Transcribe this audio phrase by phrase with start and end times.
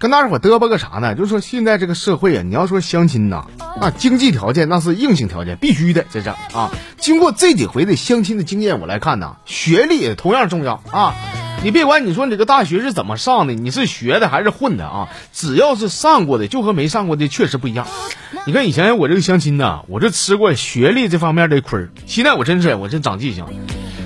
[0.00, 1.14] 跟大伙嘚啵个啥呢？
[1.14, 3.44] 就是说现在这个社会啊，你要说相亲呐，
[3.78, 6.70] 啊，经济条件那是硬性条件，必须的，这是啊。
[6.96, 11.14] 经过这几回的相亲的经验，我来看呐，学历也同样重要啊。
[11.62, 15.08] 你别管你说你这个大学是怎么上的，你是学的还是混的啊？
[15.34, 17.86] 只要是上过的，就和没上过的确实不一样。
[18.46, 23.44] 你看以前我这个相亲呐，我这吃过学历这方面的亏儿，现在我真是我真长记性。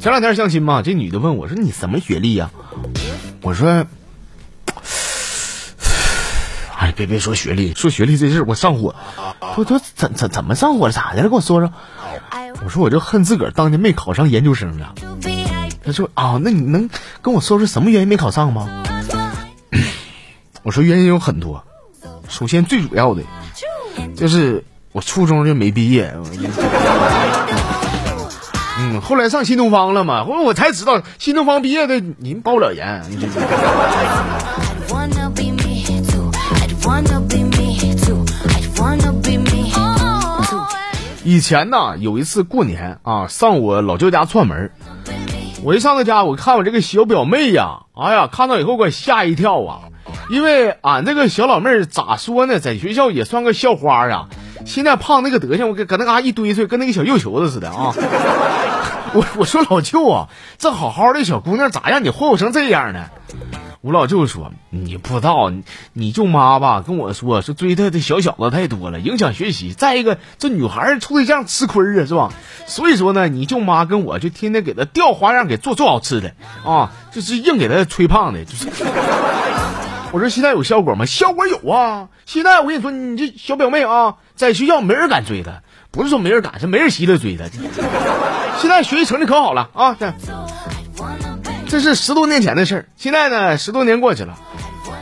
[0.00, 2.50] 前两天相亲嘛，这女的问我说：“你什么学历呀？”
[3.40, 3.86] 我说。
[6.96, 8.94] 哎，别别说学历，说学历这事儿我上火。
[9.56, 10.92] 我说怎怎怎么上火了？
[10.92, 11.28] 咋的了？
[11.28, 11.70] 给我说说。
[12.64, 14.94] 我说我就恨自个儿当年没考上研究生啊。
[15.84, 16.88] 他说啊，那你能
[17.20, 18.82] 跟我说说什么原因没考上吗？
[20.64, 21.64] 我说原因有很多，
[22.30, 23.22] 首先最主要的，
[24.16, 26.16] 就是我初中就没毕业。
[28.78, 33.04] 嗯，后来上新东方了嘛，后来我才知道新东方毕业的您包不了研。
[41.36, 44.70] 以前呢，有一次过年啊，上我老舅家串门
[45.62, 49.80] 我一上他家，我看我这个小表妹呀，哎呀，看到以后给我吓一跳啊！
[50.30, 54.30] 因为俺这个小老妹儿咋说呢，在学校也算个校花啊。
[54.64, 57.92] 现在胖那个德行，我搁搁那嘎一堆堆，跟那个小肉球子似的啊！
[59.12, 63.04] 我我说老舅啊，这好好的小姑娘咋让你霍霍成这样呢？
[63.86, 65.52] 我老舅说：“你不知道，
[65.92, 69.74] 你舅妈吧跟我说，说追她的小小子太多了，影响学习。
[69.74, 72.32] 再一个，这女孩处对象吃亏啊，是吧？
[72.66, 76.32] 所以说呢，你舅妈跟我就天天给她调花样，给做做好吃的
[76.64, 78.44] 啊，就是硬给她吹胖的。
[78.44, 78.66] 就是
[80.10, 81.06] 我说现在有效果吗？
[81.06, 82.08] 效果有啊！
[82.26, 87.44] 现在我跟你说，你这小表妹啊，在学校没人敢追她，不是说没人敢，是没人稀得追她。
[88.58, 89.96] 现在学习成绩可好了啊！
[91.80, 94.34] 这。”是十多年前的事儿，现在呢，十多年过去了，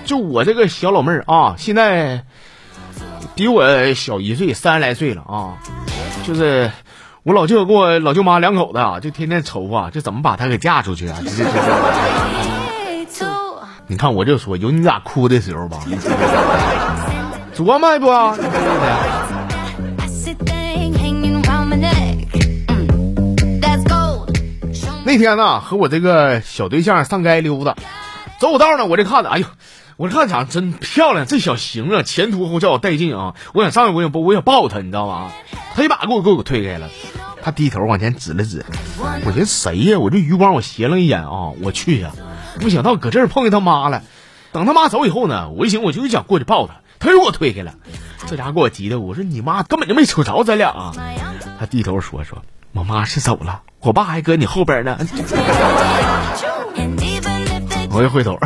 [0.05, 2.25] 就我这个小老妹儿啊，现在
[3.35, 5.55] 比我小一岁，三十来岁了啊。
[6.25, 6.71] 就是
[7.23, 11.17] 我老舅跟我老舅妈两口子啊，就天天愁啊，这怎么把她给嫁出去啊？
[11.23, 13.25] 这这这。
[13.87, 15.79] 你看我就说，有你俩哭的时候吧？
[17.55, 18.07] 琢磨不？
[25.15, 27.77] 那天呢，和我这个小对象上街溜达，
[28.41, 29.47] 走我道呢，我这看着，哎呦，
[29.97, 33.37] 我这看长真漂亮，这小型啊，前凸后翘带劲啊！
[33.53, 35.31] 我想上去，我想抱，我想抱她，你知道吗？
[35.77, 36.91] 他一把给我给我推开了，
[37.45, 38.67] 他低头往前指了指，
[39.25, 40.01] 我寻思谁呀？
[40.01, 42.11] 我这余光我斜了一眼啊，我去呀！
[42.61, 44.03] 没想到搁这儿碰见他妈了。
[44.51, 47.75] 等他妈走以后呢，我一寻我就想过去抱他，他又给我推开了。
[48.27, 50.93] 这家伙给我急的，我说你妈根本就没瞅着咱俩啊！
[51.61, 52.43] 他低头说说，
[52.73, 53.63] 我妈是走了。
[53.85, 54.97] 我爸还搁你后边呢，
[57.91, 58.39] 我一回头，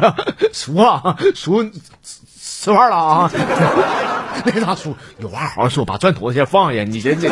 [0.53, 3.31] 叔啊，叔吃饭了啊？
[4.45, 7.31] 那大叔有话好好说，把砖头先放下，你这这。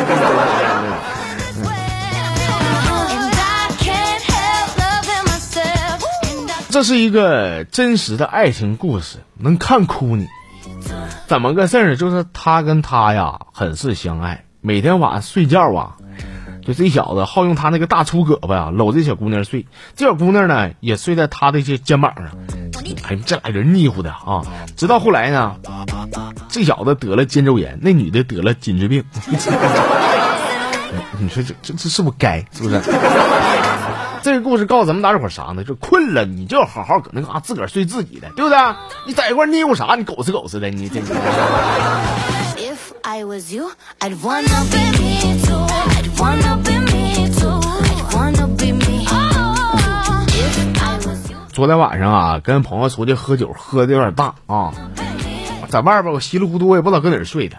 [6.69, 10.27] 这是一个真实的爱情故事，能看哭你。
[11.27, 11.97] 怎么个事儿？
[11.97, 15.97] 就是他跟他呀，很是相爱，每天晚上睡觉啊。
[16.67, 22.25] 就这小子好用他那个大粗胳膊呀搂这小姑娘睡，这小姑娘呢也睡在他的这肩膀上。
[23.03, 24.43] 哎，这俩人腻乎的啊！
[24.75, 25.55] 直到后来呢，
[26.49, 29.01] 这小子得了肩周炎，那女的得了颈椎病。
[31.19, 32.45] 你说这这这是不是该？
[32.51, 32.81] 是不是？
[34.21, 35.63] 这个故事告诉咱们大伙啥呢？
[35.63, 38.57] 就困了，你就好好搁那嘎自个儿睡自己的，对不对？
[39.05, 39.95] 你在一块腻乎啥？
[39.95, 40.99] 你狗吃狗似的，你这。
[51.53, 54.71] 昨天晚上啊，跟朋友出去喝酒，喝的有点大啊，
[55.69, 57.57] 在外边我稀里糊涂，我也不知道搁哪儿睡的。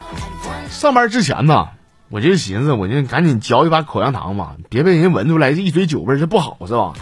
[0.70, 1.68] 上班之前呢，
[2.08, 6.92] 我就寻思，我就赶紧嚼一把口香糖嘛，别被人闻出来这一嘴酒味，这不好是吧？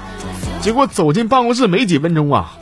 [0.62, 2.52] 结果走进办公室没几分钟啊，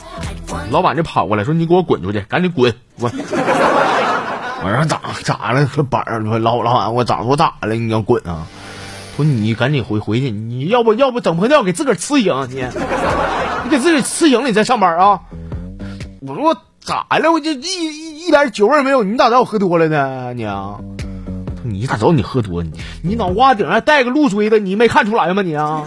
[0.71, 3.09] 老板就跑过来说：“你给我滚出去，赶紧滚！”我
[4.65, 5.69] 我说咋咋了？
[5.77, 7.75] 老板儿老老板，我咋我咋了？
[7.75, 8.47] 你要滚啊？
[9.17, 12.65] 说你赶紧回回去，你要不要不整破尿给自个儿吃赢你。
[13.63, 15.21] 你给自己吃醒了，你再上班啊！
[16.21, 17.31] 我说我咋了？
[17.31, 19.05] 我就一一一点酒味没有。
[19.05, 20.35] 你咋知道我喝多了呢？
[20.35, 20.81] 你啊，
[21.63, 22.61] 你咋知道你喝多？
[22.65, 22.73] 你
[23.03, 25.43] 你脑瓜顶上带个鹿锥子，你没看出来吗？
[25.43, 25.85] 你啊！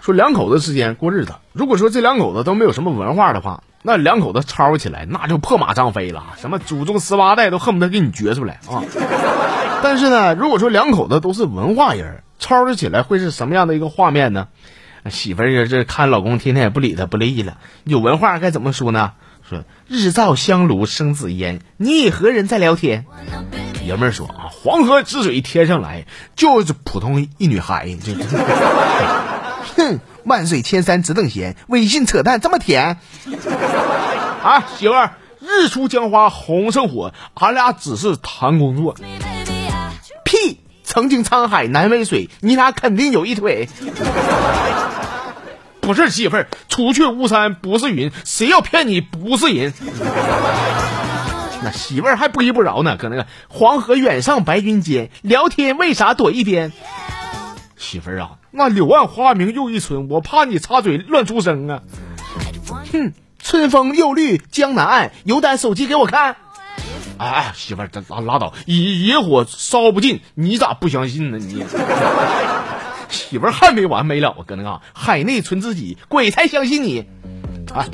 [0.00, 3.62] 说两口子之间过日子，如果说这两口子都没有什么文化的话。
[3.86, 8.80] 那两口子吵起来，那就破马张飞了，什么祖宗十八代都恨不得给你掘出来啊！
[9.82, 14.48] 但是呢，如果说两口子都是文化人，吵吵起来会是什么样的一个画面呢？
[15.10, 17.58] 媳妇儿这看老公天天也不理他，不乐意了。
[17.84, 19.12] 有文化该怎么说呢？
[19.46, 23.04] 说日照香炉生紫烟，你与何人在聊天？
[23.84, 27.94] 爷们儿说啊，黄河之水天上来，就是普通一女孩。
[28.02, 28.14] 这，
[29.76, 32.98] 哼， 万水千山只等闲，微信扯淡这么甜。
[34.42, 38.94] 啊，媳妇儿，日出江花红胜火，俺俩只是谈工作。
[40.24, 43.68] 屁，曾经沧海难为水，你俩肯定有一腿。
[45.80, 49.72] 不是媳妇儿，除却巫山不是云，谁要骗你不是人。
[51.62, 56.72] 那媳妇儿还不依不饶呢，搁那个黄河远上白云间聊天，为啥躲一边？
[57.76, 61.82] 媳妇儿啊，那柳暗花明又一村，我怕你插嘴乱出声啊。
[62.92, 66.36] 哼，春风又绿江南岸，有胆手机给我看。
[67.16, 71.38] 哎哎，媳妇儿，拉拉倒，野野火烧不尽，你咋不相信呢？
[71.38, 71.64] 你。
[73.08, 74.38] 媳妇儿还没完没了啊！
[74.46, 77.06] 搁那个海内存知己，鬼才相信你。
[77.72, 77.86] 啊，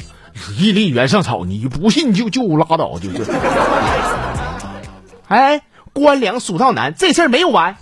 [0.57, 3.25] 一粒原上草，你不信就就拉倒，就就。
[5.29, 5.63] 哎，
[5.93, 7.77] 官粮蜀道难，这事儿没有完。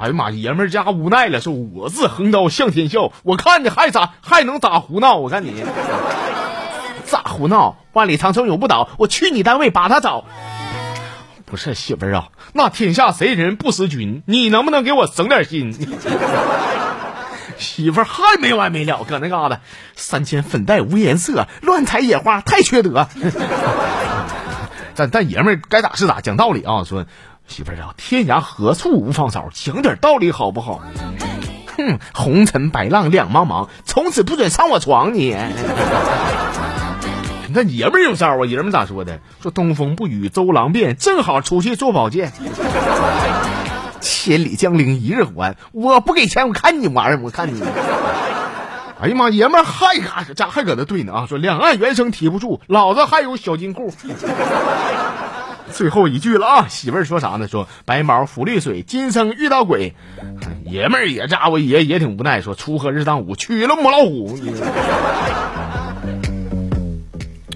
[0.00, 5.16] 哎呀妈，爷们儿家无奈了，说我自横刀向天笑，我看你还咋还能咋胡闹？
[5.16, 5.64] 我看你
[7.04, 7.76] 咋胡闹？
[7.92, 10.24] 万里长城永不倒，我去你单位把他找。
[11.44, 14.22] 不是媳妇儿啊，那天下谁人不识君？
[14.26, 15.72] 你能不能给我省点心？
[17.56, 19.60] 媳妇儿还没完没了，搁那嘎达，
[19.96, 23.08] 三千粉黛无颜色，乱采野花太缺德。
[24.94, 26.84] 但但爷们儿该咋是咋，讲道理啊。
[26.84, 27.06] 说
[27.48, 30.80] 媳妇儿啊，天涯何处无芳草，讲点道理好不好？
[31.76, 35.34] 哼，红尘白浪两茫茫，从此不准上我床你。
[37.50, 38.44] 那爷们儿有招啊！
[38.46, 39.20] 爷们儿咋说的？
[39.42, 42.32] 说东风不与周郎便，正好出去做保健。
[44.00, 47.62] 千里江陵一日还，我不给钱，我看你玩儿，我看你。
[49.00, 49.98] 哎呀妈，爷们儿还
[50.34, 51.26] 咋还搁那对呢啊！
[51.26, 53.90] 说两岸猿声啼不住，老子还有小金库。
[55.78, 56.66] 最后一句了啊！
[56.68, 57.46] 媳妇儿说啥呢？
[57.46, 59.94] 说白毛浮绿水，今生遇到鬼。
[60.64, 64.36] 爷们儿也家伙也也挺无奈，说锄禾日当午，娶了母老虎。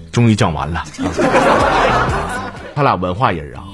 [0.09, 0.81] 终于讲完了，
[2.73, 3.65] 他俩文化人啊，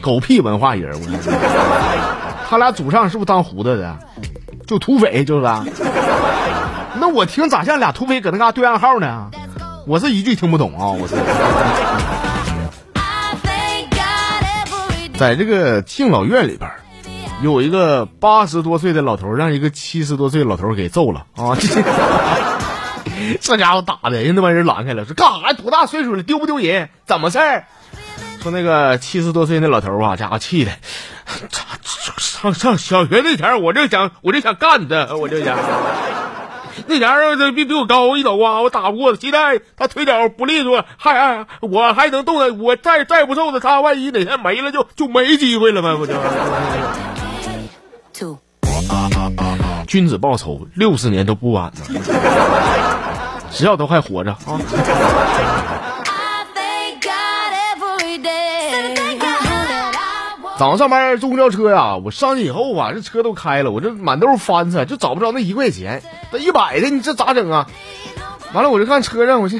[0.00, 0.90] 狗屁文化人！
[0.92, 3.96] 我，他俩祖上是不是当胡子的？
[4.66, 5.46] 就土匪就是。
[6.98, 9.30] 那我听咋像俩土匪搁那嘎对暗号呢？
[9.86, 10.90] 我是一句听不懂啊！
[10.90, 11.14] 我是。
[15.18, 16.70] 在这个敬老院里边，
[17.42, 21.56] 有一个八十多岁的老头让一个七十多岁老头给揍了啊！
[23.40, 25.54] 这家伙打的，人那帮人拦开了，说干啥？
[25.54, 26.90] 多大岁数了，丢不丢人？
[27.06, 27.64] 怎么事儿？
[28.42, 30.72] 说那个七十多岁那老头啊，家伙气的，
[32.18, 35.56] 上上小学那前我就想，我就想干他，我就想，
[36.86, 39.18] 那前儿他比比我高一头啊，我打不过他。
[39.20, 46.14] 现在他腿脚不利索，还我还能动弹，我再再不揍他，他万一哪天没了，就就没机会了呗，不就？
[49.86, 51.82] 君子报仇，六十年都不晚呢。
[53.50, 54.60] 只要都还活着啊！
[60.58, 67.66] 早上上班坐公交车呀，我上去以后啊，这车都开了，我这满兜翻着，就找不着那一块钱，那一百的，你这咋整啊？
[68.54, 69.58] 完了，我就看车上，我这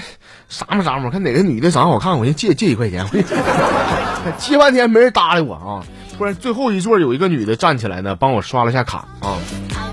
[0.48, 3.06] 啥么啥么，看哪个女的长得好看，我先借借一块钱。
[3.12, 5.84] 我 借半天没人搭理我啊！
[6.16, 9.36] 突然最后一座有一个女的站起来呢，帮我刷了下卡啊。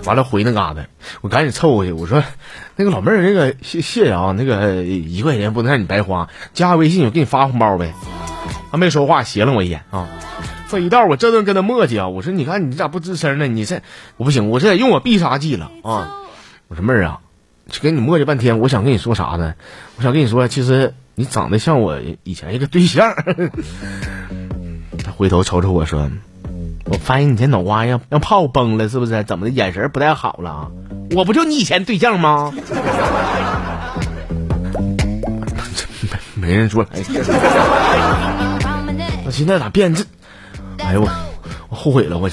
[0.06, 0.86] 完了回那嘎达，
[1.22, 2.24] 我赶紧凑过去，我说
[2.78, 7.94] ：“那个老妹儿，那个谢谢啊，那个一块钱不能让你白花，加个微信我给你发红包呗。”
[8.72, 10.08] 他没说话，斜了我一眼啊。
[10.74, 13.46] 这一道我这顿跟他磨叽啊，我说：“你看你咋不吱声呢？
[13.46, 13.84] 你这
[14.18, 16.10] 我不行，我这得用我必杀技了啊！”
[16.68, 17.20] 我说：“妹儿啊，
[17.70, 19.54] 就跟你磨叽半天，我想跟你说啥呢？
[19.98, 23.14] 我想跟你说，其实你长得像我以前一个对象。
[25.06, 26.10] ”他回头瞅瞅我说。
[26.86, 29.24] 我发现你这脑瓜让让炮崩了，是不是？
[29.24, 29.52] 怎么的？
[29.52, 30.72] 眼神不太好了？
[31.12, 32.52] 我不就你以前对象吗？
[36.34, 36.90] 没 没人说来。
[39.26, 40.04] 我现在咋变这？
[40.86, 41.10] 哎呦我，
[41.70, 42.30] 我后悔了，我。